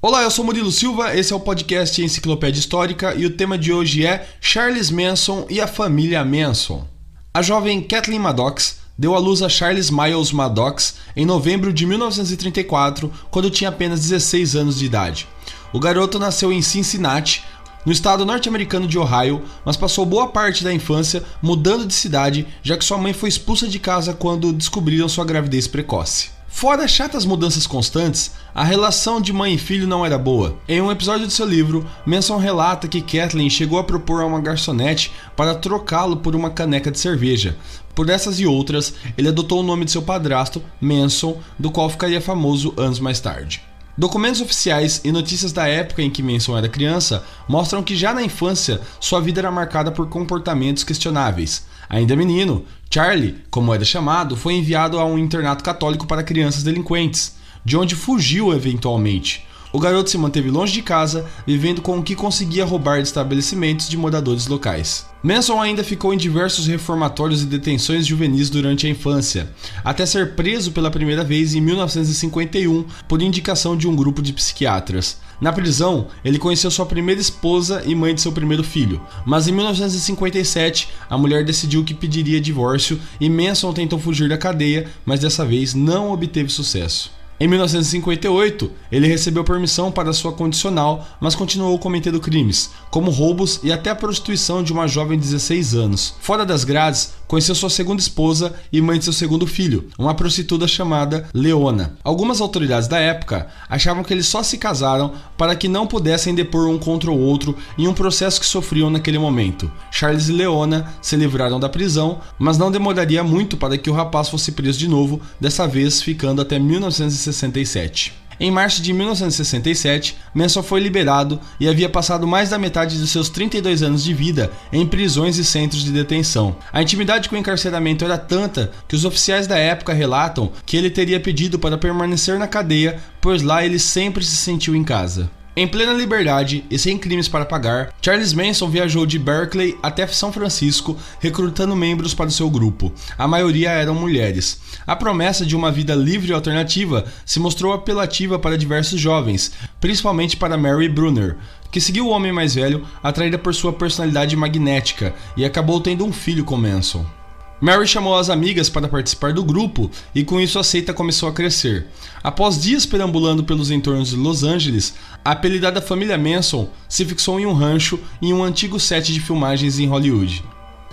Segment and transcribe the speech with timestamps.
[0.00, 3.72] Olá, eu sou Murilo Silva, esse é o podcast Enciclopédia Histórica e o tema de
[3.72, 6.86] hoje é Charles Manson e a família Manson.
[7.34, 13.12] A jovem Kathleen Maddox deu à luz a Charles Miles Maddox em novembro de 1934,
[13.28, 15.26] quando tinha apenas 16 anos de idade.
[15.72, 17.42] O garoto nasceu em Cincinnati,
[17.84, 22.76] no estado norte-americano de Ohio, mas passou boa parte da infância mudando de cidade, já
[22.76, 26.37] que sua mãe foi expulsa de casa quando descobriram sua gravidez precoce.
[26.58, 30.58] Fora chatas mudanças constantes, a relação de mãe e filho não era boa.
[30.68, 34.40] Em um episódio de seu livro, Manson relata que Kathleen chegou a propor a uma
[34.40, 37.56] garçonete para trocá-lo por uma caneca de cerveja.
[37.94, 42.20] Por essas e outras, ele adotou o nome de seu padrasto, Manson, do qual ficaria
[42.20, 43.62] famoso anos mais tarde.
[43.96, 48.22] Documentos oficiais e notícias da época em que Manson era criança mostram que já na
[48.24, 51.66] infância sua vida era marcada por comportamentos questionáveis.
[51.88, 57.36] Ainda menino, Charlie, como era chamado, foi enviado a um internato católico para crianças delinquentes,
[57.62, 59.46] de onde fugiu eventualmente.
[59.70, 63.86] O garoto se manteve longe de casa, vivendo com o que conseguia roubar de estabelecimentos
[63.86, 65.04] de moradores locais.
[65.22, 69.52] Manson ainda ficou em diversos reformatórios e detenções juvenis durante a infância,
[69.84, 75.18] até ser preso pela primeira vez em 1951 por indicação de um grupo de psiquiatras.
[75.40, 79.52] Na prisão, ele conheceu sua primeira esposa e mãe de seu primeiro filho, mas em
[79.52, 85.44] 1957 a mulher decidiu que pediria divórcio e Manson tentou fugir da cadeia, mas dessa
[85.44, 87.18] vez não obteve sucesso.
[87.40, 93.70] Em 1958, ele recebeu permissão para sua condicional, mas continuou cometendo crimes, como roubos e
[93.70, 96.16] até a prostituição de uma jovem de 16 anos.
[96.20, 100.66] Fora das grades, conheceu sua segunda esposa e mãe de seu segundo filho, uma prostituta
[100.66, 101.96] chamada Leona.
[102.02, 106.66] Algumas autoridades da época achavam que eles só se casaram para que não pudessem depor
[106.68, 109.70] um contra o outro em um processo que sofriam naquele momento.
[109.92, 114.28] Charles e Leona se livraram da prisão, mas não demoraria muito para que o rapaz
[114.28, 117.28] fosse preso de novo, dessa vez ficando até 1960.
[117.28, 118.27] 1967.
[118.40, 123.28] Em março de 1967, Manson foi liberado e havia passado mais da metade de seus
[123.28, 126.56] 32 anos de vida em prisões e centros de detenção.
[126.72, 130.90] A intimidade com o encarceramento era tanta que os oficiais da época relatam que ele
[130.90, 135.30] teria pedido para permanecer na cadeia, pois lá ele sempre se sentiu em casa.
[135.60, 140.32] Em plena liberdade e sem crimes para pagar, Charles Manson viajou de Berkeley até São
[140.32, 142.92] Francisco, recrutando membros para o seu grupo.
[143.18, 144.60] A maioria eram mulheres.
[144.86, 150.36] A promessa de uma vida livre e alternativa se mostrou apelativa para diversos jovens, principalmente
[150.36, 151.36] para Mary Brunner,
[151.72, 156.12] que seguiu o homem mais velho, atraída por sua personalidade magnética, e acabou tendo um
[156.12, 157.17] filho com Manson.
[157.60, 161.32] Mary chamou as amigas para participar do grupo e com isso a seita começou a
[161.32, 161.88] crescer.
[162.22, 167.46] Após dias perambulando pelos entornos de Los Angeles, a apelidada família Manson se fixou em
[167.46, 170.44] um rancho em um antigo set de filmagens em Hollywood.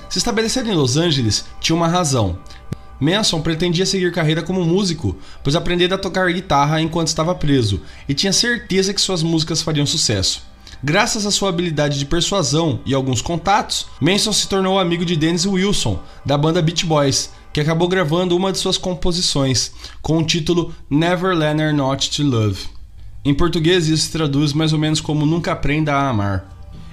[0.09, 2.39] Se estabelecer em Los Angeles tinha uma razão.
[2.99, 8.13] Manson pretendia seguir carreira como músico, pois aprendera a tocar guitarra enquanto estava preso e
[8.15, 10.54] tinha certeza que suas músicas fariam sucesso.
[10.85, 15.43] Graças à sua habilidade de persuasão e alguns contatos, Manson se tornou amigo de Dennis
[15.43, 20.75] Wilson, da banda Beach Boys, que acabou gravando uma de suas composições, com o título
[20.87, 22.67] Never Learn Not to Love.
[23.25, 26.45] Em português, isso se traduz mais ou menos como Nunca Aprenda a Amar.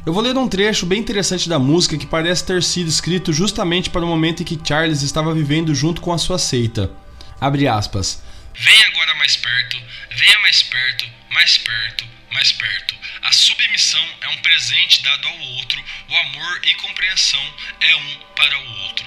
[0.07, 3.91] Eu vou ler um trecho bem interessante da música que parece ter sido escrito justamente
[3.91, 6.91] para o momento em que Charles estava vivendo junto com a sua seita.
[7.39, 8.23] Abre aspas.
[8.55, 9.77] Venha agora mais perto,
[10.17, 13.02] venha mais perto, mais perto, mais perto.
[13.33, 17.41] A submissão é um presente dado ao outro, o amor e compreensão
[17.81, 19.07] é um para o outro.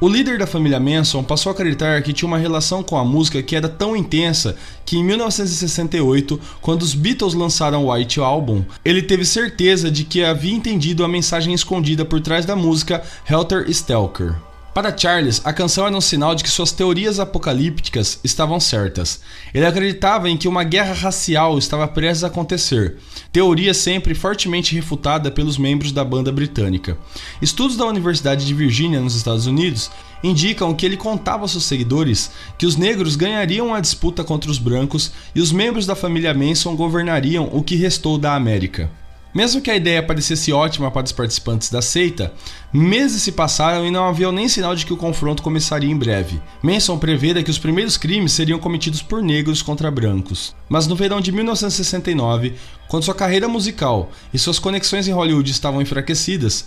[0.00, 3.40] O líder da família Manson passou a acreditar que tinha uma relação com a música
[3.44, 9.00] que era tão intensa que em 1968, quando os Beatles lançaram o White Album, ele
[9.00, 14.34] teve certeza de que havia entendido a mensagem escondida por trás da música Helter Skelter.
[14.74, 19.20] Para Charles, a canção era um sinal de que suas teorias apocalípticas estavam certas.
[19.54, 22.96] Ele acreditava em que uma guerra racial estava prestes a acontecer,
[23.30, 26.98] teoria sempre fortemente refutada pelos membros da banda britânica.
[27.40, 29.92] Estudos da Universidade de Virgínia, nos Estados Unidos,
[30.24, 34.58] indicam que ele contava aos seus seguidores que os negros ganhariam a disputa contra os
[34.58, 38.90] brancos e os membros da família Manson governariam o que restou da América.
[39.34, 42.32] Mesmo que a ideia parecesse ótima para os participantes da seita,
[42.72, 46.40] meses se passaram e não havia nem sinal de que o confronto começaria em breve.
[46.62, 50.54] Manson prevera que os primeiros crimes seriam cometidos por negros contra brancos.
[50.68, 52.54] Mas no verão de 1969,
[52.86, 56.66] quando sua carreira musical e suas conexões em Hollywood estavam enfraquecidas,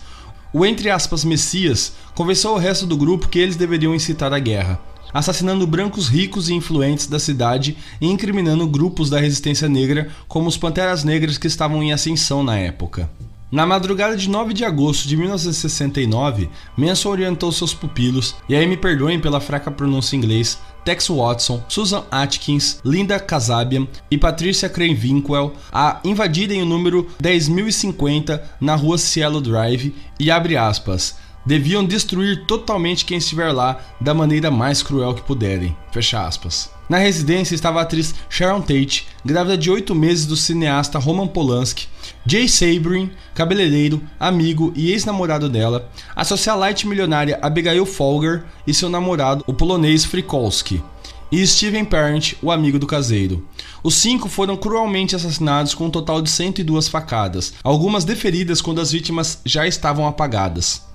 [0.52, 4.78] o entre aspas Messias convenceu o resto do grupo que eles deveriam incitar a guerra
[5.18, 10.58] assassinando brancos ricos e influentes da cidade e incriminando grupos da resistência negra, como os
[10.58, 13.10] Panteras Negras que estavam em ascensão na época.
[13.52, 18.78] Na madrugada de 9 de agosto de 1969, Manson orientou seus pupilos, e aí me
[18.78, 25.54] perdoem pela fraca pronúncia em inglês, Tex Watson, Susan Atkins, Linda Kasabian e Patricia Crane-Winkwell
[25.72, 31.16] a invadirem o número 10.050 na rua Cielo Drive e abre aspas
[31.48, 35.76] deviam destruir totalmente quem estiver lá da maneira mais cruel que puderem.
[35.94, 36.70] Fecha aspas.
[36.90, 41.88] Na residência estava a atriz Sharon Tate, grávida de oito meses do cineasta Roman Polanski,
[42.26, 49.44] Jay Sabrin, cabeleireiro, amigo e ex-namorado dela, a socialite milionária Abigail Folger e seu namorado,
[49.48, 50.84] o polonês Frikolski,
[51.32, 53.46] e Steven Parent, o amigo do caseiro.
[53.84, 58.92] Os cinco foram cruelmente assassinados com um total de 102 facadas, algumas deferidas quando as
[58.92, 60.88] vítimas já estavam apagadas.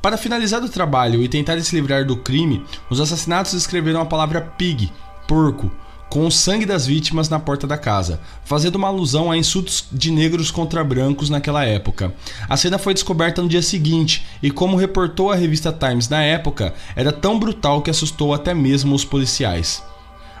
[0.00, 4.40] Para finalizar o trabalho e tentar se livrar do crime, os assassinatos escreveram a palavra
[4.40, 4.92] pig,
[5.26, 5.70] porco,
[6.08, 10.10] com o sangue das vítimas na porta da casa, fazendo uma alusão a insultos de
[10.10, 12.14] negros contra brancos naquela época.
[12.48, 16.74] A cena foi descoberta no dia seguinte e, como reportou a revista Times na época,
[16.96, 19.82] era tão brutal que assustou até mesmo os policiais.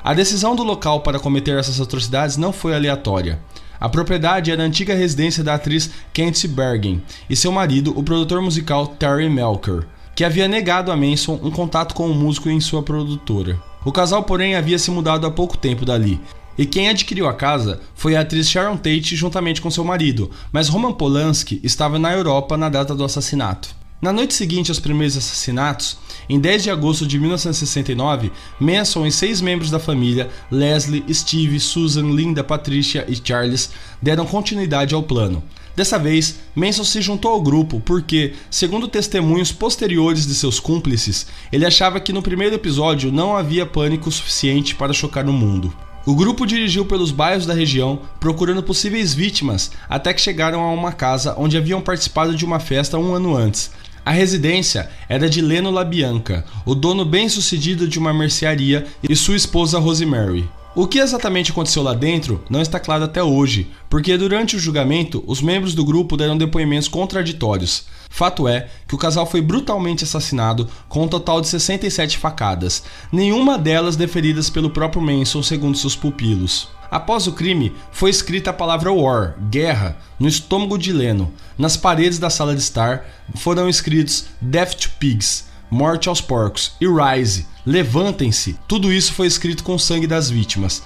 [0.02, 3.40] A decisão do local para cometer essas atrocidades não foi aleatória.
[3.80, 8.42] A propriedade era a antiga residência da atriz Candice Bergen e seu marido, o produtor
[8.42, 9.86] musical Terry Melker,
[10.16, 13.58] que havia negado a Manson um contato com o músico em sua produtora.
[13.84, 16.20] O casal, porém, havia se mudado há pouco tempo dali,
[16.58, 20.68] e quem adquiriu a casa foi a atriz Sharon Tate juntamente com seu marido, mas
[20.68, 23.77] Roman Polanski estava na Europa na data do assassinato.
[24.00, 25.98] Na noite seguinte aos primeiros assassinatos,
[26.28, 28.30] em 10 de agosto de 1969,
[28.60, 34.94] Manson e seis membros da família, Leslie, Steve, Susan, Linda, Patricia e Charles, deram continuidade
[34.94, 35.42] ao plano.
[35.74, 41.66] Dessa vez, Manson se juntou ao grupo porque, segundo testemunhos posteriores de seus cúmplices, ele
[41.66, 45.74] achava que no primeiro episódio não havia pânico suficiente para chocar o mundo.
[46.06, 50.90] O grupo dirigiu pelos bairros da região procurando possíveis vítimas até que chegaram a uma
[50.90, 53.70] casa onde haviam participado de uma festa um ano antes,
[54.08, 59.78] a residência era de Leno Labianca, o dono bem-sucedido de uma mercearia, e sua esposa
[59.78, 60.48] Rosemary.
[60.74, 65.22] O que exatamente aconteceu lá dentro não está claro até hoje, porque durante o julgamento
[65.26, 67.84] os membros do grupo deram depoimentos contraditórios.
[68.08, 73.58] Fato é que o casal foi brutalmente assassinado com um total de 67 facadas, nenhuma
[73.58, 76.70] delas deferidas pelo próprio Manson, segundo seus pupilos.
[76.90, 81.32] Após o crime, foi escrita a palavra war, guerra, no estômago de Leno.
[81.58, 83.04] Nas paredes da sala de estar
[83.36, 88.58] foram escritos Death to Pigs, morte aos porcos, e Rise, levantem-se.
[88.66, 90.82] Tudo isso foi escrito com o sangue das vítimas.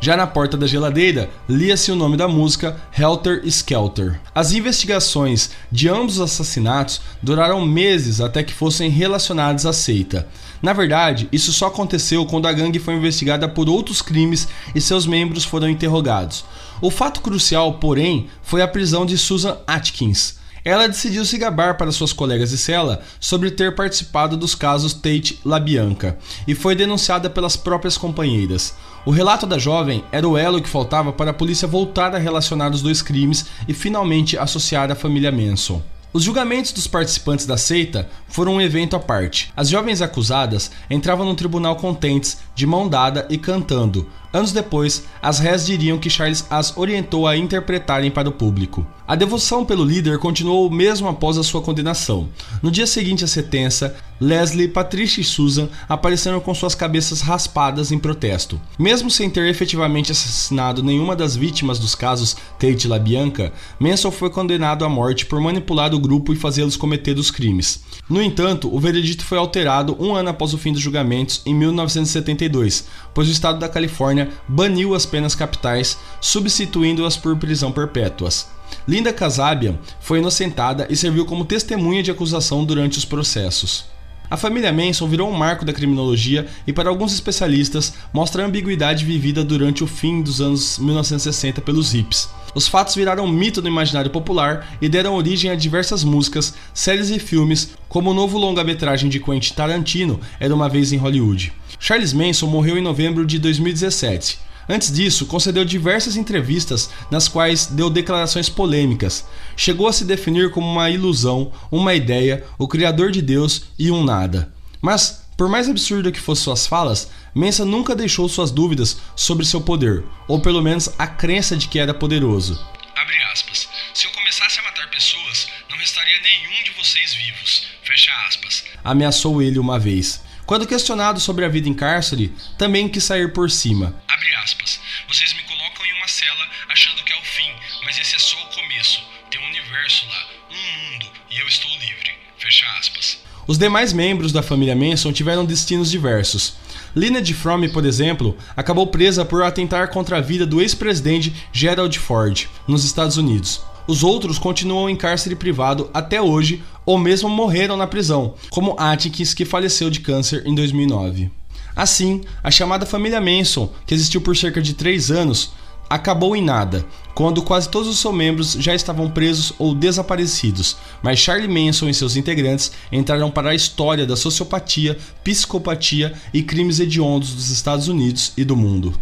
[0.00, 4.20] Já na porta da geladeira, lia-se o nome da música Helter Skelter.
[4.34, 10.26] As investigações de ambos os assassinatos duraram meses até que fossem relacionados à seita.
[10.62, 15.06] Na verdade, isso só aconteceu quando a gangue foi investigada por outros crimes e seus
[15.06, 16.44] membros foram interrogados.
[16.80, 20.36] O fato crucial, porém, foi a prisão de Susan Atkins.
[20.64, 25.38] Ela decidiu se gabar para suas colegas de cela sobre ter participado dos casos Tate
[25.44, 28.74] LaBianca e foi denunciada pelas próprias companheiras.
[29.06, 32.72] O relato da jovem era o elo que faltava para a polícia voltar a relacionar
[32.72, 35.80] os dois crimes e finalmente associar a família Manson.
[36.12, 39.52] Os julgamentos dos participantes da seita foram um evento à parte.
[39.56, 44.08] As jovens acusadas entravam no tribunal contentes, de mão dada e cantando.
[44.32, 48.86] Anos depois, as réis diriam que Charles as orientou a interpretarem para o público.
[49.08, 52.28] A devoção pelo líder continuou mesmo após a sua condenação.
[52.60, 57.98] No dia seguinte à sentença, Leslie, Patricia e Susan apareceram com suas cabeças raspadas em
[57.98, 58.60] protesto.
[58.78, 64.30] Mesmo sem ter efetivamente assassinado nenhuma das vítimas dos casos Tate e LaBianca, Manson foi
[64.30, 67.84] condenado à morte por manipular o grupo e fazê-los cometer os crimes.
[68.08, 72.86] No entanto, o veredito foi alterado um ano após o fim dos julgamentos, em 1972,
[73.12, 74.15] pois o estado da Califórnia
[74.48, 78.48] baniu as penas capitais, substituindo-as por prisão perpétuas.
[78.86, 83.84] Linda Kasabian foi inocentada e serviu como testemunha de acusação durante os processos.
[84.28, 89.04] A família Manson virou um marco da criminologia e, para alguns especialistas, mostra a ambiguidade
[89.04, 92.28] vivida durante o fim dos anos 1960 pelos hips.
[92.52, 97.20] Os fatos viraram mito no imaginário popular e deram origem a diversas músicas, séries e
[97.20, 101.52] filmes, como o novo longa-metragem de Quentin Tarantino, Era uma Vez em Hollywood.
[101.78, 104.38] Charles Manson morreu em novembro de 2017.
[104.68, 109.24] Antes disso, concedeu diversas entrevistas nas quais deu declarações polêmicas.
[109.56, 114.02] Chegou a se definir como uma ilusão, uma ideia, o criador de Deus e um
[114.02, 114.52] nada.
[114.82, 119.60] Mas, por mais absurdo que fossem suas falas, Mensa nunca deixou suas dúvidas sobre seu
[119.60, 122.58] poder, ou pelo menos a crença de que era poderoso.
[122.96, 123.68] Abre aspas.
[123.94, 127.66] Se eu começasse a matar pessoas, não restaria nenhum de vocês vivos.
[127.84, 128.64] Fecha aspas.
[128.82, 130.22] Ameaçou ele uma vez.
[130.46, 134.00] Quando questionado sobre a vida em cárcere, também quis sair por cima.
[134.06, 134.78] Abre aspas.
[135.08, 137.50] Vocês me colocam em uma cela achando que é o fim,
[137.84, 139.02] mas esse é só o começo.
[139.28, 142.12] Tem um universo lá, um mundo, e eu estou livre.
[142.38, 143.18] Fecha aspas.
[143.44, 146.54] Os demais membros da família Manson tiveram destinos diversos.
[146.94, 152.46] Lynette Fromme, por exemplo, acabou presa por atentar contra a vida do ex-presidente Gerald Ford,
[152.68, 153.62] nos Estados Unidos.
[153.86, 159.34] Os outros continuam em cárcere privado até hoje ou mesmo morreram na prisão, como Atkins,
[159.34, 161.30] que faleceu de câncer em 2009.
[161.74, 165.52] Assim, a chamada família Manson, que existiu por cerca de três anos,
[165.90, 171.18] acabou em nada, quando quase todos os seus membros já estavam presos ou desaparecidos, mas
[171.18, 177.34] Charlie Manson e seus integrantes entraram para a história da sociopatia, psicopatia e crimes hediondos
[177.34, 178.98] dos Estados Unidos e do mundo.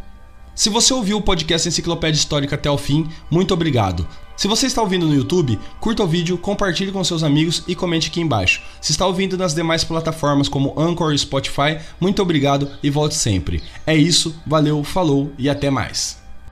[0.54, 4.06] Se você ouviu o podcast Enciclopédia Histórica até o fim, muito obrigado.
[4.36, 8.08] Se você está ouvindo no YouTube, curta o vídeo, compartilhe com seus amigos e comente
[8.08, 8.62] aqui embaixo.
[8.80, 13.62] Se está ouvindo nas demais plataformas como Anchor e Spotify, muito obrigado e volte sempre.
[13.86, 16.23] É isso, valeu, falou e até mais.